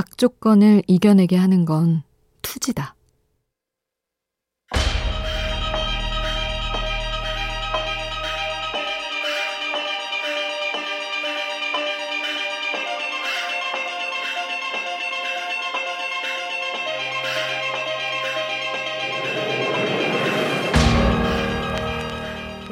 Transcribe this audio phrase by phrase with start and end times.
[0.00, 2.02] 악조건을 이겨내게 하는 건
[2.40, 2.94] 투지다.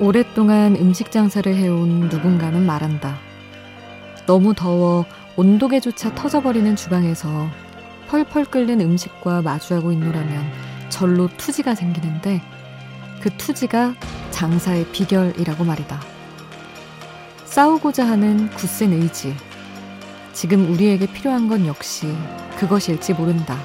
[0.00, 3.18] 오랫동안 음식 장사를 해온 누군가는 말한다.
[4.26, 5.04] 너무 더워
[5.38, 7.48] 온도계조차 터져버리는 주방에서
[8.08, 10.44] 펄펄 끓는 음식과 마주하고 있노라면
[10.88, 12.42] 절로 투지가 생기는데
[13.22, 13.94] 그 투지가
[14.32, 16.00] 장사의 비결이라고 말이다.
[17.44, 19.36] 싸우고자 하는 굳센 의지.
[20.32, 22.12] 지금 우리에게 필요한 건 역시
[22.56, 23.56] 그것일지 모른다.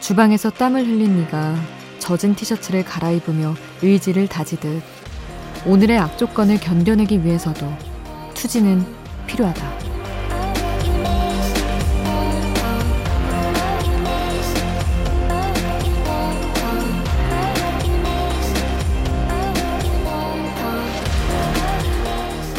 [0.00, 1.54] 주방에서 땀을 흘린 네가
[2.00, 4.82] 젖은 티셔츠를 갈아입으며 의지를 다지듯
[5.66, 7.72] 오늘의 악조건을 견뎌내기 위해서도
[8.34, 8.84] 투지는
[9.28, 9.91] 필요하다.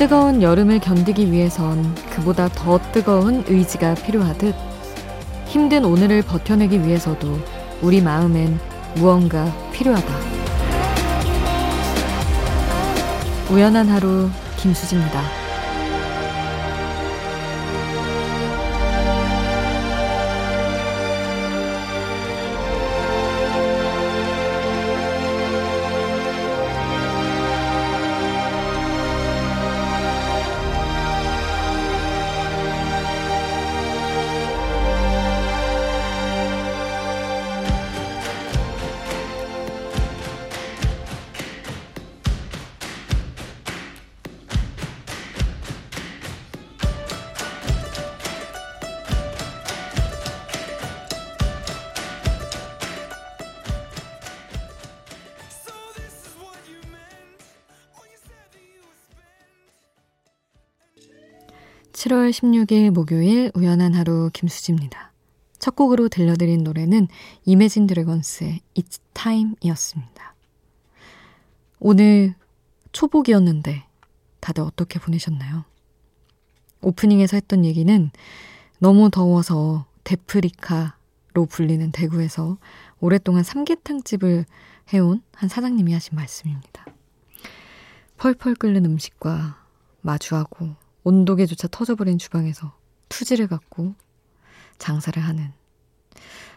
[0.03, 4.53] 뜨거운 여름을 견디기 위해선 그보다 더 뜨거운 의지가 필요하듯
[5.45, 7.39] 힘든 오늘을 버텨내기 위해서도
[7.81, 8.59] 우리 마음엔
[8.95, 10.13] 무언가 필요하다.
[13.49, 15.42] 우연한 하루 김수지입니다.
[62.03, 65.13] (7월 16일) 목요일 우연한 하루 김수지입니다.
[65.57, 67.07] 첫 곡으로 들려드린 노래는
[67.45, 70.35] 이매진 드래건스의 It's Time이었습니다.
[71.79, 72.35] 오늘
[72.91, 73.85] 초복이었는데
[74.41, 75.63] 다들 어떻게 보내셨나요?
[76.81, 78.11] 오프닝에서 했던 얘기는
[78.79, 82.57] 너무 더워서 데프리카로 불리는 대구에서
[82.99, 84.43] 오랫동안 삼계탕집을
[84.91, 86.85] 해온 한 사장님이 하신 말씀입니다.
[88.17, 89.63] 펄펄 끓는 음식과
[90.01, 92.75] 마주하고 온도계조차 터져버린 주방에서
[93.09, 93.95] 투지를 갖고
[94.77, 95.51] 장사를 하는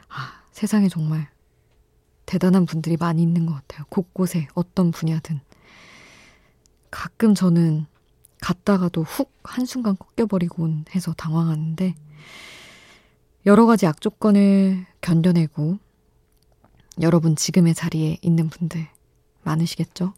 [0.09, 1.29] 아, 세상에 정말
[2.25, 3.85] 대단한 분들이 많이 있는 것 같아요.
[3.89, 5.41] 곳곳에 어떤 분야든.
[6.91, 7.87] 가끔 저는
[8.41, 11.95] 갔다가도 훅 한순간 꺾여버리곤 해서 당황하는데
[13.47, 15.79] 여러 가지 악조건을 견뎌내고
[17.01, 18.89] 여러분 지금의 자리에 있는 분들
[19.43, 20.15] 많으시겠죠?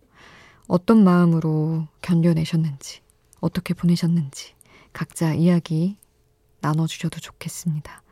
[0.66, 3.00] 어떤 마음으로 견뎌내셨는지,
[3.40, 4.54] 어떻게 보내셨는지
[4.92, 5.96] 각자 이야기
[6.60, 8.02] 나눠주셔도 좋겠습니다.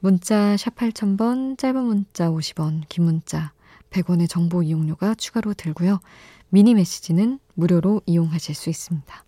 [0.00, 3.52] 문자 샵 8000번, 짧은 문자 50원, 긴 문자
[3.90, 6.00] 100원의 정보 이용료가 추가로 들고요.
[6.48, 9.24] 미니 메시지는 무료로 이용하실 수 있습니다.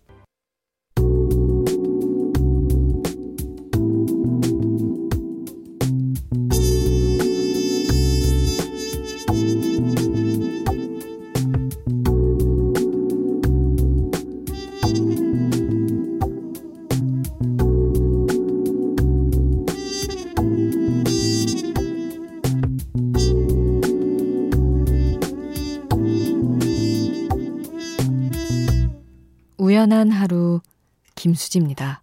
[29.83, 30.61] 우연한 하루
[31.15, 32.01] 김수지입니다.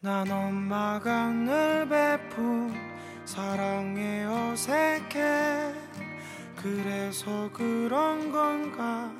[0.00, 2.72] 난 엄마가 늘 베푼
[3.26, 5.74] 사랑에 어색해
[6.56, 9.12] 그래서 그런 건가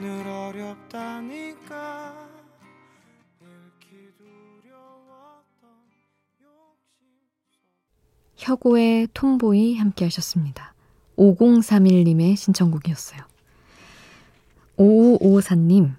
[0.00, 2.14] 늘 어렵다니까
[8.36, 10.74] 혁오의 톰보이 함께 하셨습니다.
[11.18, 13.33] 5031님의 신청곡이었어요.
[14.76, 15.94] 5554님,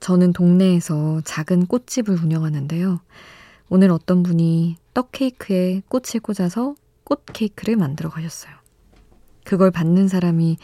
[0.00, 3.00] 저는 동네에서 작은 꽃집을 운영하는데요.
[3.68, 6.74] 오늘 어떤 분이 떡 케이크에 꽃을 꽂아서
[7.04, 8.52] 꽃 케이크를 만들어 가셨어요.
[9.44, 10.56] 그걸 받는 사람이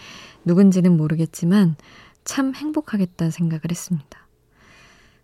[0.44, 1.76] 누군지는 모르겠지만
[2.24, 4.26] 참 행복하겠다는 생각을 했습니다.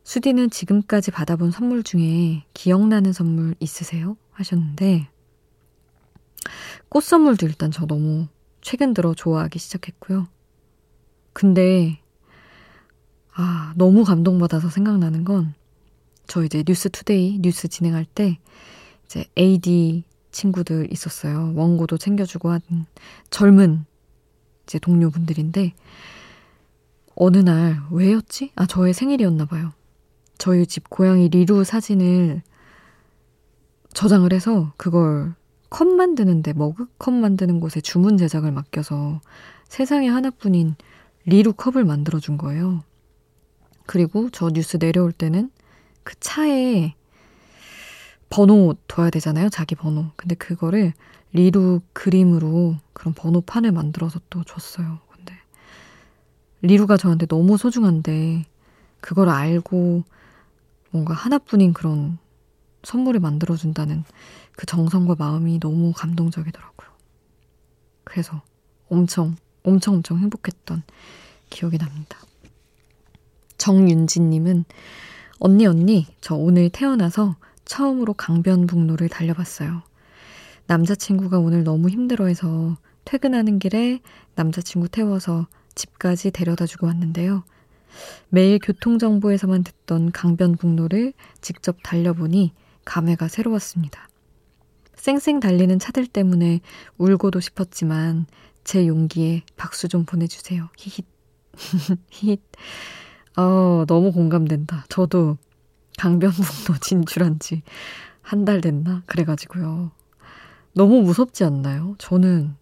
[0.04, 4.16] 수디는 지금까지 받아본 선물 중에 기억나는 선물 있으세요?
[4.30, 5.08] 하셨는데,
[6.88, 8.28] 꽃 선물도 일단 저 너무
[8.60, 10.28] 최근 들어 좋아하기 시작했고요.
[11.38, 12.00] 근데,
[13.34, 15.54] 아, 너무 감동받아서 생각나는 건
[16.28, 18.38] 저 이제 뉴스 투데이 뉴스 진행할 때
[19.06, 21.54] 이제 AD 친구들 있었어요.
[21.56, 22.60] 원고도 챙겨주고 한
[23.30, 23.86] 젊은
[24.64, 25.72] 이제 동료분들인데
[27.16, 28.52] 어느 날 왜였지?
[28.54, 29.72] 아 저의 생일이었나 봐요.
[30.36, 32.42] 저희 집 고양이 리루 사진을
[33.94, 35.34] 저장을 해서 그걸
[35.70, 39.20] 컵 만드는데 머그컵 만드는 곳에 주문 제작을 맡겨서
[39.66, 40.76] 세상에 하나뿐인
[41.24, 42.82] 리루 컵을 만들어준 거예요.
[43.86, 45.50] 그리고 저 뉴스 내려올 때는
[46.02, 46.94] 그 차에
[48.30, 49.48] 번호 둬야 되잖아요.
[49.48, 50.06] 자기 번호.
[50.16, 50.92] 근데 그거를
[51.32, 54.98] 리루 그림으로 그런 번호판을 만들어서 또 줬어요.
[55.08, 55.34] 근데
[56.62, 58.46] 리루가 저한테 너무 소중한데
[59.00, 60.02] 그걸 알고
[60.90, 62.18] 뭔가 하나뿐인 그런
[62.82, 64.04] 선물을 만들어준다는
[64.56, 66.88] 그 정성과 마음이 너무 감동적이더라고요.
[68.04, 68.42] 그래서
[68.88, 69.36] 엄청,
[69.68, 70.82] 엄청, 엄청 행복했던
[71.50, 72.18] 기억이 납니다.
[73.58, 74.64] 정윤지님은
[75.40, 79.82] 언니, 언니, 저 오늘 태어나서 처음으로 강변북로를 달려봤어요.
[80.66, 84.00] 남자친구가 오늘 너무 힘들어해서 퇴근하는 길에
[84.34, 87.44] 남자친구 태워서 집까지 데려다 주고 왔는데요.
[88.28, 92.52] 매일 교통정보에서만 듣던 강변북로를 직접 달려보니
[92.84, 94.08] 감회가 새로웠습니다.
[94.94, 96.60] 쌩쌩 달리는 차들 때문에
[96.98, 98.26] 울고도 싶었지만
[98.68, 100.68] 제 용기에 박수 좀 보내주세요.
[100.76, 101.06] 히힛.
[102.10, 102.40] 히힛.
[103.38, 104.84] 어, 너무 공감된다.
[104.90, 105.38] 저도
[105.98, 107.62] 강변북로 진출한 지
[108.22, 109.02] 한 달 됐나?
[109.06, 109.90] 그래가지고요.
[110.74, 111.94] 너무 무섭지 않나요?
[111.96, 112.56] 저는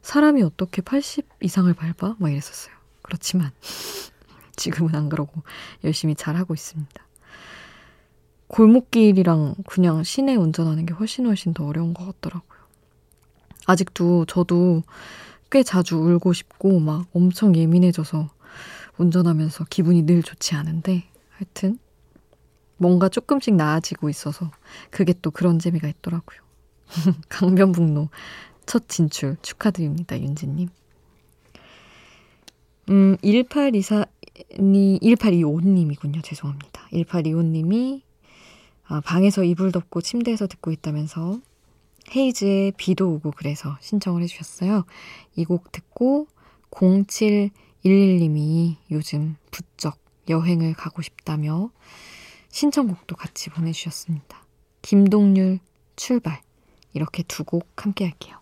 [0.00, 2.16] 사람이 어떻게 80 이상을 밟아?
[2.18, 2.74] 막 이랬었어요.
[3.02, 3.50] 그렇지만
[4.56, 5.42] 지금은 안 그러고
[5.84, 7.06] 열심히 잘하고 있습니다.
[8.46, 12.57] 골목길이랑 그냥 시내 운전하는 게 훨씬 훨씬 더 어려운 것 같더라고요.
[13.68, 14.82] 아직도 저도
[15.50, 18.30] 꽤 자주 울고 싶고 막 엄청 예민해져서
[18.96, 21.78] 운전하면서 기분이 늘 좋지 않은데 하여튼
[22.78, 24.50] 뭔가 조금씩 나아지고 있어서
[24.90, 26.40] 그게 또 그런 재미가 있더라고요.
[27.28, 28.08] 강변북로
[28.64, 30.68] 첫 진출 축하드립니다, 윤지님.
[32.88, 34.06] 음, 1824,
[34.58, 36.24] 1825님이군요.
[36.24, 36.88] 죄송합니다.
[36.92, 38.00] 1825님이
[38.84, 41.40] 아, 방에서 이불 덮고 침대에서 듣고 있다면서
[42.14, 44.84] 헤이즈의 비도 오고 그래서 신청을 해주셨어요.
[45.36, 46.26] 이 곡 듣고
[46.70, 51.70] 0711님이 요즘 부쩍 여행을 가고 싶다며
[52.50, 54.44] 신청곡도 같이 보내주셨습니다.
[54.82, 55.60] 김동률
[55.96, 56.40] 출발
[56.92, 58.37] 이렇게 두 곡 함께 할게요.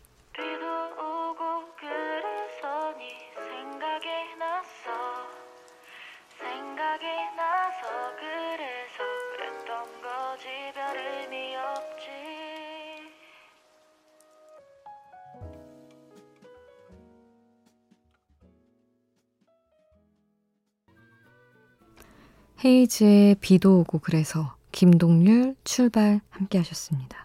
[22.66, 27.24] 헤이즈의 비도 오고 그래서 김동률 출발 함께 하셨습니다.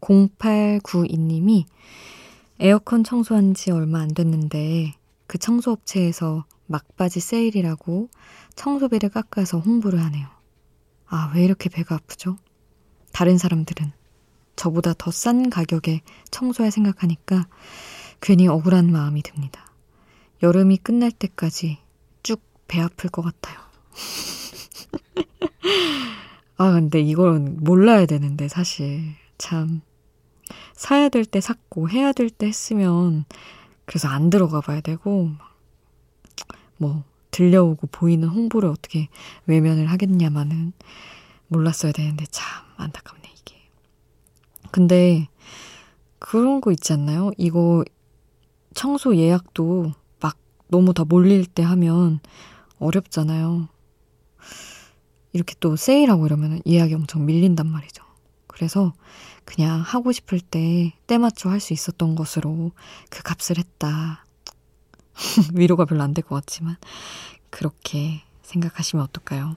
[0.00, 1.64] 0892님이
[2.58, 4.94] 에어컨 청소한 지 얼마 안 됐는데
[5.28, 8.08] 그 청소업체에서 막바지 세일이라고
[8.56, 10.26] 청소비를 깎아서 홍보를 하네요.
[11.06, 12.36] 아, 왜 이렇게 배가 아프죠?
[13.12, 13.92] 다른 사람들은
[14.56, 16.00] 저보다 더 싼 가격에
[16.32, 17.46] 청소할 생각하니까
[18.20, 19.72] 괜히 억울한 마음이 듭니다.
[20.42, 21.78] 여름이 끝날 때까지
[22.24, 23.65] 쭉 배 아플 것 같아요.
[26.58, 29.00] 아, 근데 이건 몰라야 되는데, 사실.
[29.38, 29.82] 참.
[30.74, 33.24] 사야 될 때 샀고, 해야 될 때 했으면,
[33.84, 35.30] 그래서 안 들어가 봐야 되고,
[36.78, 39.08] 뭐, 들려오고 보이는 홍보를 어떻게
[39.46, 40.72] 외면을 하겠냐마는
[41.48, 43.56] 몰랐어야 되는데, 참, 안타깝네, 이게.
[44.70, 45.28] 근데,
[46.18, 47.30] 그런 거 있지 않나요?
[47.36, 47.84] 이거,
[48.74, 50.36] 청소 예약도 막
[50.68, 52.20] 너무 다 몰릴 때 하면
[52.78, 53.68] 어렵잖아요.
[55.36, 58.02] 이렇게 또 세일하고 이러면 예약이 엄청 밀린단 말이죠.
[58.46, 58.94] 그래서
[59.44, 62.72] 그냥 하고 싶을 때 때맞춰 할 수 있었던 것으로
[63.10, 64.24] 그 값을 했다.
[65.54, 66.76] 위로가 별로 안 될 것 같지만
[67.50, 69.56] 그렇게 생각하시면 어떨까요?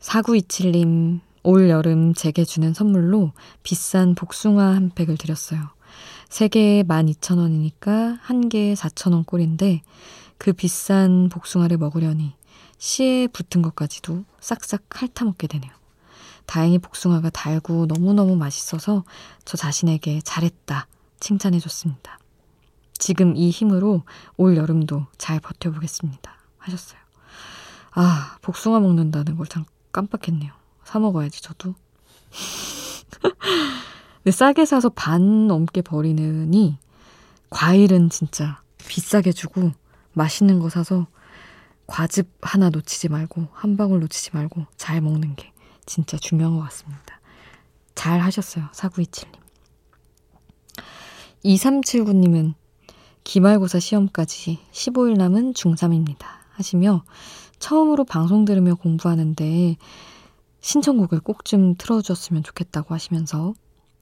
[0.00, 5.60] 4927님 올 여름 제게 주는 선물로 비싼 복숭아 한 팩을 드렸어요.
[6.28, 9.82] 3개에 12,000원이니까 한 개에 4,000원 꼴인데
[10.38, 12.34] 그 비싼 복숭아를 먹으려니
[12.80, 15.70] 씨에 붙은 것까지도 싹싹 핥아먹게 되네요.
[16.46, 19.04] 다행히 복숭아가 달고 너무너무 맛있어서
[19.44, 20.88] 저 자신에게 잘했다
[21.20, 22.18] 칭찬해줬습니다.
[22.98, 24.02] 지금 이 힘으로
[24.36, 26.34] 올 여름도 잘 버텨보겠습니다.
[26.58, 26.98] 하셨어요.
[27.92, 30.52] 아, 복숭아 먹는다는 걸 참 깜빡했네요.
[30.84, 31.74] 사 먹어야지, 저도.
[34.22, 36.78] 근데 싸게 사서 반 넘게 버리느니
[37.50, 39.72] 과일은 진짜 비싸게 주고
[40.12, 41.06] 맛있는 거 사서
[41.90, 45.52] 과즙 하나 놓치지 말고, 한 방울 놓치지 말고, 잘 먹는 게
[45.86, 47.20] 진짜 중요한 것 같습니다.
[47.94, 49.40] 잘 하셨어요, 4927님.
[51.44, 52.54] 2379님은
[53.24, 56.24] 기말고사 시험까지 15일 남은 중3입니다.
[56.50, 57.04] 하시며
[57.58, 59.76] 처음으로 방송 들으며 공부하는데
[60.60, 63.54] 신청곡을 꼭 좀 틀어줬으면 좋겠다고 하시면서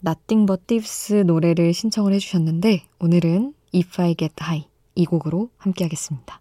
[0.05, 6.41] Nothing But Thieves 노래를 신청을 해주셨는데 오늘은 If I Get High 이 곡으로 함께 하겠습니다.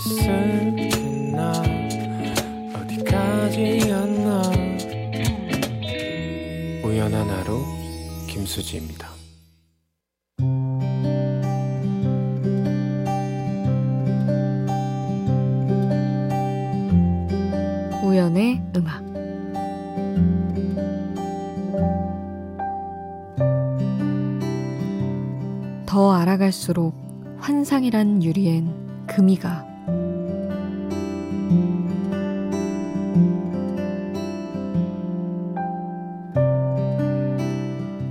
[0.00, 0.88] 있을게
[1.32, 1.52] 나?
[2.74, 4.42] 어디까지였나?
[6.82, 7.62] 우연한 하루
[8.26, 9.10] 김수지입니다.
[18.02, 19.04] 우연의 음악.
[25.84, 26.94] 더 알아갈수록
[27.38, 29.69] 환상이란 유리엔 금이가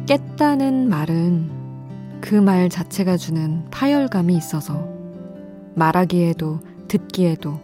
[0.10, 4.89] 깼다는 말은 그 말 자체가 주는 파열감이 있어서
[5.75, 7.60] 말하기에도 듣기에도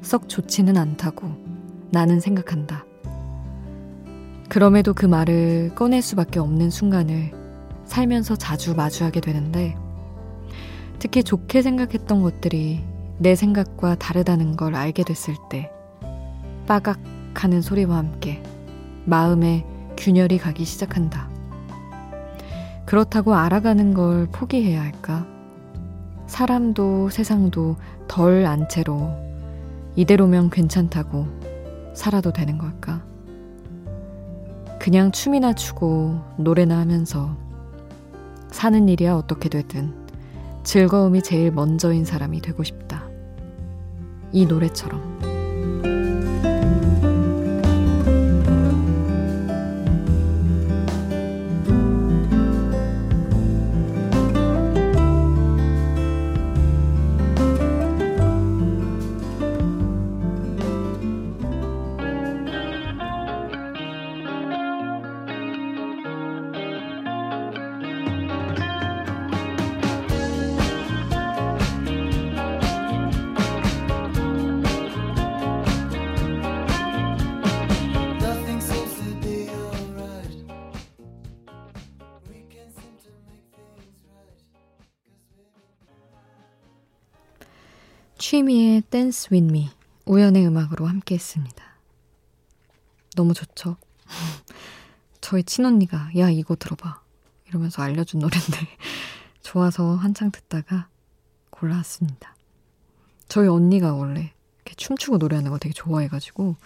[0.00, 1.28] 썩 좋지는 않다고
[1.90, 2.86] 나는 생각한다.
[4.48, 7.30] 그럼에도 그 말을 꺼낼 수밖에 없는 순간을
[7.84, 9.76] 살면서 자주 마주하게 되는데,
[10.98, 12.82] 특히 좋게 생각했던 것들이
[13.18, 15.70] 내 생각과 다르다는 걸 알게 됐을 때,
[16.66, 16.98] 빠각
[17.34, 18.42] 하는 소리와 함께
[19.04, 19.66] 마음에
[19.98, 21.31] 균열이 가기 시작한다.
[22.84, 25.26] 그렇다고 알아가는 걸 포기해야 할까?
[26.26, 27.76] 사람도 세상도
[28.08, 29.10] 덜 안 채로
[29.96, 31.26] 이대로면 괜찮다고
[31.94, 33.02] 살아도 되는 걸까?
[34.78, 37.36] 그냥 춤이나 추고 노래나 하면서
[38.50, 39.94] 사는 일이야 어떻게 되든
[40.64, 43.04] 즐거움이 제일 먼저인 사람이 되고 싶다.
[44.32, 45.31] 이 노래처럼.
[88.32, 89.68] 취미의 댄스 윈미
[90.06, 91.62] 우연의 음악으로 함께 했습니다.
[93.14, 93.76] 너무 좋죠?
[95.20, 97.02] 저희 친언니가 야 이거 들어봐
[97.46, 98.56] 이러면서 알려준 노래인데
[99.42, 100.88] 좋아서 한창 듣다가
[101.50, 102.34] 골라왔습니다.
[103.28, 104.32] 저희 언니가 원래
[104.64, 106.56] 이렇게 춤추고 노래하는 거 되게 좋아해가지고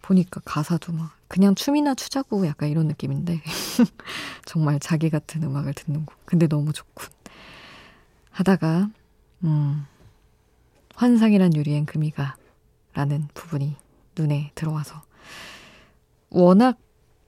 [0.00, 3.42] 보니까 가사도 막 그냥 춤이나 추자고 약간 이런 느낌인데
[4.46, 7.10] 정말 자기 같은 음악을 듣는 거 근데 너무 좋군
[8.30, 8.88] 하다가
[9.44, 9.86] 음
[10.96, 12.36] 환상이란 유리엔 금이가
[12.94, 13.76] 라는 부분이
[14.18, 15.02] 눈에 들어와서
[16.30, 16.78] 워낙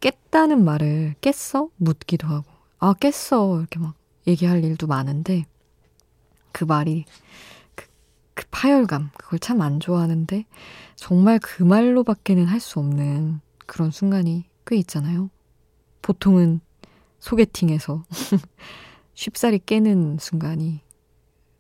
[0.01, 1.71] 깼다는 말을 깼어?
[1.77, 2.47] 묻기도 하고
[2.79, 3.95] 아 깼어 이렇게 막
[4.27, 5.47] 얘기할 일도 많은데
[6.53, 7.05] 그 말이
[7.75, 7.87] 그,
[8.35, 10.45] 그 파열감 그걸 참 안 좋아하는데
[10.97, 15.31] 정말 그 말로밖에는 할 수 없는 그런 순간이 꽤 있잖아요.
[16.03, 16.61] 보통은
[17.21, 18.05] 소개팅에서
[19.15, 20.81] 쉽사리 깨는 순간이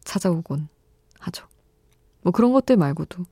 [0.04, 0.68] 찾아오곤
[1.20, 1.47] 하죠.
[2.22, 3.24] 뭐 그런 것들 말고도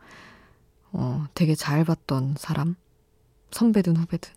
[0.93, 2.77] 어, 되게 잘 봤던 사람,
[3.51, 4.33] 선배든 후배든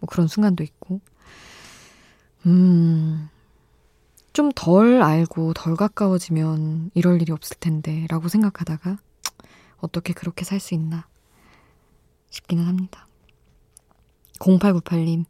[0.00, 1.00] 뭐 그런 순간도 있고,
[2.46, 3.28] 음,
[4.32, 8.98] 좀 덜 알고 덜 가까워지면 이럴 일이 없을 텐데 라고 생각하다가
[9.78, 11.06] 어떻게 그렇게 살 수 있나
[12.30, 13.06] 싶기는 합니다.
[14.38, 15.24] 0898님,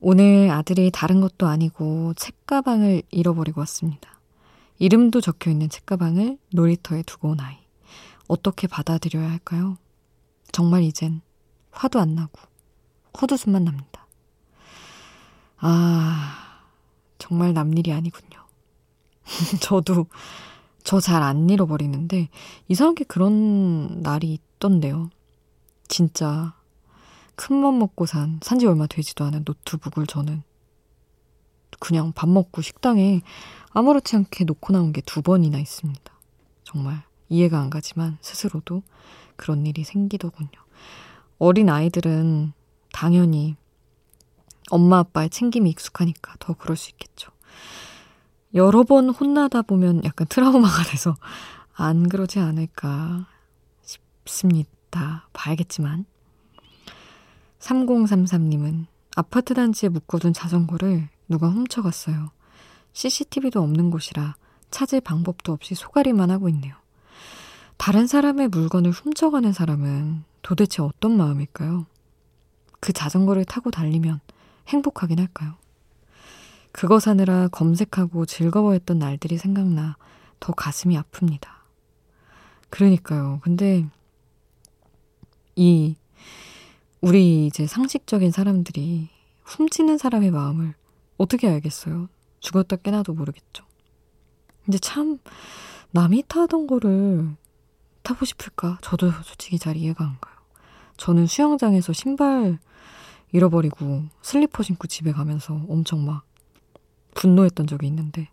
[0.00, 4.20] 오늘 아들이 다른 것도 아니고 책가방을 잃어버리고 왔습니다.
[4.78, 7.65] 이름도 적혀 있는 책가방을 놀이터에 두고 온 아이.
[8.28, 9.78] 어떻게 받아들여야 할까요?
[10.52, 11.20] 정말 이젠
[11.70, 12.40] 화도 안 나고
[13.20, 14.06] 헛웃음만 납니다.
[15.58, 16.62] 아,
[17.18, 18.44] 정말 남일이 아니군요.
[19.60, 20.06] 저도
[20.84, 22.28] 저 잘 안 잃어버리는데
[22.68, 25.10] 이상하게 그런 날이 있던데요.
[25.88, 26.54] 진짜
[27.34, 30.42] 큰 맘 먹고 산 산지 얼마 되지도 않은 노트북을 저는
[31.80, 33.20] 그냥 밥 먹고 식당에
[33.70, 36.12] 아무렇지 않게 놓고 나온 게 두 번이나 있습니다.
[36.64, 38.82] 정말 이해가 안 가지만 스스로도
[39.36, 40.50] 그런 일이 생기더군요.
[41.38, 42.52] 어린 아이들은
[42.92, 43.56] 당연히
[44.70, 47.30] 엄마 아빠의 챙김이 익숙하니까 더 그럴 수 있겠죠.
[48.54, 51.14] 여러 번 혼나다 보면 약간 트라우마가 돼서
[51.74, 53.26] 안 그러지 않을까
[53.82, 55.28] 싶습니다.
[55.32, 56.06] 봐야겠지만.
[57.58, 62.30] 3033님은 아파트 단지에 묶어둔 자전거를 누가 훔쳐갔어요.
[62.92, 64.36] CCTV도 없는 곳이라
[64.70, 66.74] 찾을 방법도 없이 소가리만 하고 있네요.
[67.76, 71.86] 다른 사람의 물건을 훔쳐가는 사람은 도대체 어떤 마음일까요?
[72.80, 74.20] 그 자전거를 타고 달리면
[74.68, 75.54] 행복하긴 할까요?
[76.72, 79.96] 그거 사느라 검색하고 즐거워했던 날들이 생각나
[80.40, 81.48] 더 가슴이 아픕니다.
[82.70, 83.40] 그러니까요.
[83.42, 83.86] 근데
[85.54, 85.96] 이
[87.00, 89.08] 우리 이제 상식적인 사람들이
[89.44, 90.74] 훔치는 사람의 마음을
[91.16, 92.08] 어떻게 알겠어요?
[92.40, 93.64] 죽었다 깨나도 모르겠죠.
[94.64, 95.18] 근데 참
[95.92, 97.36] 남이 타던 거를
[98.06, 98.78] 타고 싶을까?
[98.82, 100.36] 저도 솔직히 잘 이해가 안 가요.
[100.96, 102.60] 저는 수영장에서 신발
[103.32, 106.24] 잃어버리고 슬리퍼 신고 집에 가면서 엄청 막
[107.14, 108.28] 분노했던 적이 있는데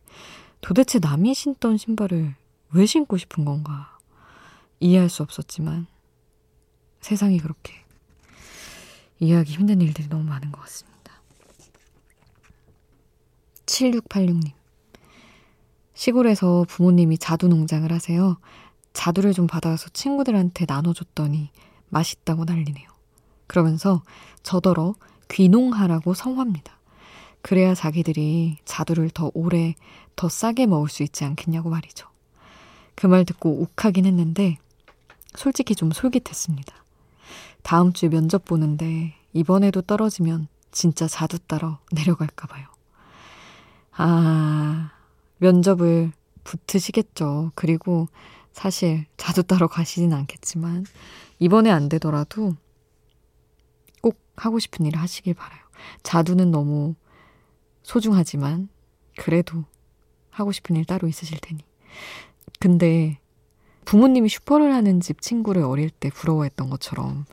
[0.61, 2.35] 도대체 남이 신던 신발을
[2.73, 3.97] 왜 신고 싶은 건가
[4.79, 5.87] 이해할 수 없었지만
[7.01, 7.73] 세상이 그렇게
[9.19, 11.19] 이해하기 힘든 일들이 너무 많은 것 같습니다.
[13.65, 14.51] 7686님.
[15.95, 18.37] 시골에서 부모님이 자두 농장을 하세요.
[18.93, 21.49] 자두를 좀 받아서 친구들한테 나눠줬더니
[21.89, 22.89] 맛있다고 난리네요.
[23.47, 24.01] 그러면서
[24.43, 24.95] 저더러
[25.29, 26.73] 귀농하라고 성화합니다.
[27.41, 29.75] 그래야 자기들이 자두를 더 오래,
[30.15, 32.07] 더 싸게 먹을 수 있지 않겠냐고 말이죠.
[32.95, 34.57] 그 말 듣고 욱하긴 했는데,
[35.35, 36.73] 솔직히 좀 솔깃했습니다.
[37.63, 42.67] 다음 주에 면접 보는데, 이번에도 떨어지면 진짜 자두 따러 내려갈까봐요.
[43.93, 44.91] 아,
[45.37, 46.11] 면접을
[46.43, 47.51] 붙으시겠죠.
[47.55, 48.07] 그리고
[48.53, 50.85] 사실 자주 따러 가시진 않겠지만
[51.39, 52.55] 이번에 안 되더라도
[54.01, 55.59] 꼭 하고 싶은 일을 하시길 바라요.
[56.03, 56.95] 자두는 너무
[57.81, 58.69] 소중하지만
[59.17, 59.65] 그래도
[60.29, 61.63] 하고 싶은 일 따로 있으실 테니.
[62.59, 63.19] 근데
[63.85, 67.25] 부모님이 슈퍼를 하는 집 친구를 어릴 때 부러워했던 것처럼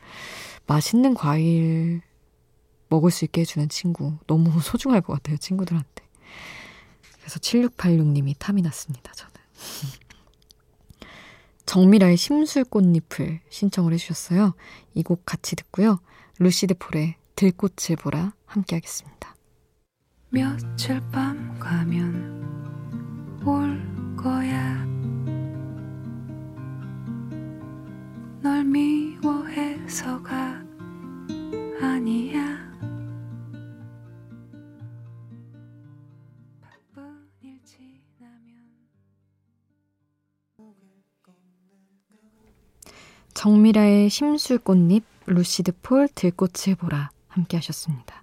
[0.66, 2.02] 맛있는 과일
[2.88, 6.04] 먹을 수 있게 해주는 친구 너무 소중할 것 같아요, 친구들한테.
[7.18, 9.32] 그래서 7686님이 탐이 났습니다, 저는.
[11.70, 14.54] 정미라의 심술꽃잎을 신청을 해주셨어요.
[14.94, 16.00] 이 곡 같이 듣고요.
[16.40, 19.36] 루시드 폴의 들꽃을 보라 함께 하겠습니다.
[20.30, 24.84] 며칠 밤 가면 올 거야
[28.42, 30.59] 널 미워해서가
[43.40, 48.22] 정미라의 심술꽃잎, 루시드 폴, 들꽃을 보라 함께 하셨습니다.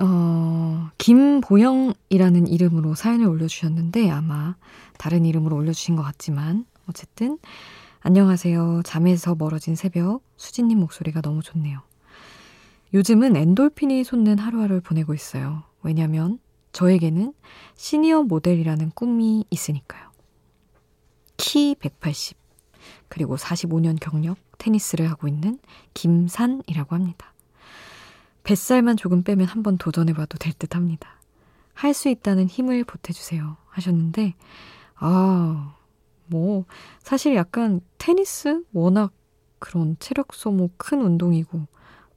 [0.00, 4.56] 어, 김보영이라는 이름으로 사연을 올려주셨는데 아마
[4.98, 7.38] 다른 이름으로 올려주신 것 같지만 어쨌든
[8.00, 8.82] 안녕하세요.
[8.84, 11.82] 잠에서 멀어진 새벽 수진님 목소리가 너무 좋네요.
[12.92, 15.62] 요즘은 엔돌핀이 솟는 하루하루를 보내고 있어요.
[15.82, 16.40] 왜냐면
[16.72, 17.32] 저에게는
[17.76, 20.10] 시니어 모델이라는 꿈이 있으니까요.
[21.36, 22.47] 키 180,
[23.08, 25.58] 그리고 45년 경력 테니스를 하고 있는
[25.94, 27.32] 김산이라고 합니다.
[28.44, 31.20] 뱃살만 조금 빼면 한번 도전해봐도 될 듯 합니다.
[31.74, 33.56] 할 수 있다는 힘을 보태주세요.
[33.68, 34.34] 하셨는데,
[34.96, 35.76] 아,
[36.26, 36.64] 뭐,
[37.02, 38.64] 사실 약간 테니스?
[38.72, 39.12] 워낙
[39.60, 41.66] 그런 체력 소모 큰 운동이고,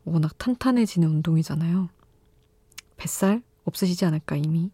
[0.06, 1.90] 워낙 탄탄해지는 운동이잖아요.
[2.98, 4.72] 뱃살 없으시지 않을까, 이미.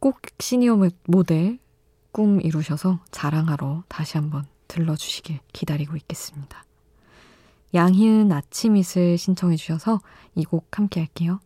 [0.00, 1.58] 꼭 시니어 모델
[2.12, 6.64] 꿈 이루셔서 자랑하러 다시 한번 들러주시길 기다리고 있겠습니다.
[7.74, 10.00] 양희은 아침잇을 신청해 주셔서
[10.34, 11.38] 이 곡 함께 할게요.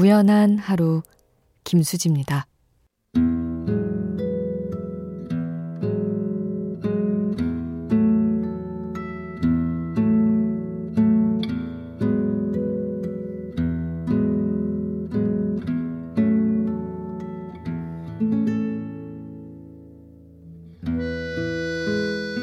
[0.00, 1.02] 우연한 하루
[1.62, 2.46] 김수지입니다.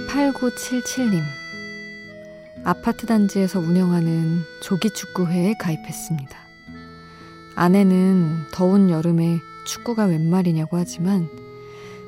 [0.08, 1.24] 8977님.
[2.64, 6.47] 아파트 단지에서 운영하는 조기축구회에 가입했습니다.
[7.58, 11.28] 아내는 더운 여름에 축구가 웬 말이냐고 하지만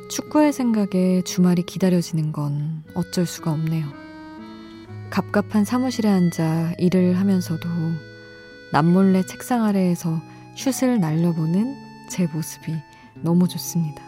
[0.08, 3.88] 축구할 생각에 주말이 기다려지는 건 어쩔 수가 없네요.
[5.10, 7.68] 갑갑한 사무실에 앉아 일을 하면서도
[8.74, 10.22] 남몰래 책상 아래에서
[10.56, 11.76] 슛을 날려보는
[12.12, 12.72] 제 모습이
[13.16, 14.04] 너무 좋습니다.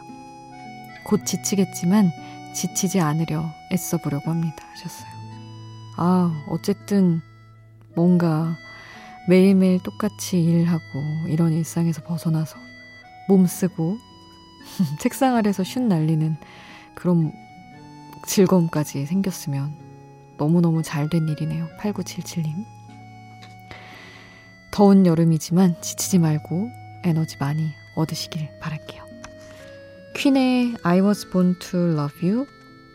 [1.03, 2.11] 곧 지치겠지만
[2.53, 4.63] 지치지 않으려 애써 보려고 합니다.
[4.73, 5.09] 하셨어요.
[5.97, 7.19] 아, 어쨌든
[7.95, 8.55] 뭔가
[9.27, 10.81] 매일매일 똑같이 일하고
[11.27, 12.57] 이런 일상에서 벗어나서
[13.27, 13.97] 몸 쓰고
[14.99, 16.35] 책상 아래서 슌 날리는
[16.95, 17.31] 그런
[18.27, 19.73] 즐거움까지 생겼으면
[20.37, 21.67] 너무너무 잘 된 일이네요.
[21.79, 22.65] 8977님.
[24.71, 26.69] 더운 여름이지만 지치지 말고
[27.03, 29.03] 에너지 많이 얻으시길 바랄게요.
[30.15, 32.47] 퀸의 I was born to love you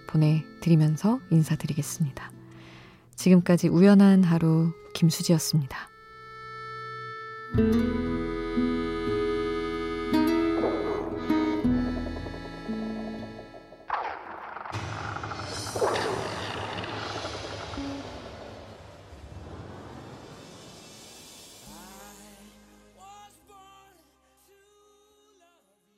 [0.08, 2.30] 보내드리면서 인사드리겠습니다.
[3.16, 5.88] 지금까지 우연한 하루 김수지였습니다.
[7.56, 8.05] Música